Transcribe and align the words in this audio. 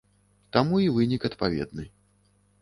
Таму 0.55 0.79
і 0.83 0.87
вынік 0.95 1.21
адпаведны. 1.29 1.87